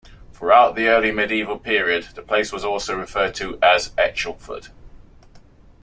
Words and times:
Throughout 0.33 0.75
the 0.75 0.87
early 0.87 1.11
medieval 1.11 1.59
period 1.59 2.05
the 2.15 2.23
place 2.23 2.51
was 2.51 2.65
also 2.65 2.97
referred 2.97 3.35
to 3.35 3.59
as 3.61 3.89
Echelford. 3.99 4.69